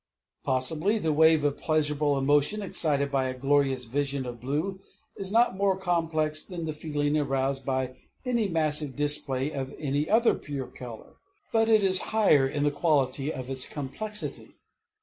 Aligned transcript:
III 0.01 0.45
Possibly 0.45 0.97
the 0.97 1.13
wave 1.13 1.43
of 1.43 1.59
pleasurable 1.59 2.17
emotion 2.17 2.63
excited 2.63 3.11
by 3.11 3.25
a 3.25 3.37
glorious 3.37 3.83
vision 3.83 4.25
of 4.25 4.41
blue 4.41 4.79
is 5.15 5.31
not 5.31 5.55
more 5.55 5.77
complex 5.77 6.43
than 6.43 6.65
the 6.65 6.73
feeling 6.73 7.15
aroused 7.19 7.67
by 7.67 7.95
any 8.25 8.47
massive 8.47 8.95
display 8.95 9.51
of 9.51 9.75
any 9.77 10.09
other 10.09 10.33
pure 10.33 10.65
color; 10.65 11.17
but 11.51 11.69
it 11.69 11.83
is 11.83 12.01
higher 12.17 12.47
in 12.47 12.63
the 12.63 12.71
quality 12.71 13.31
of 13.31 13.47
its 13.47 13.69
complexity. 13.69 14.55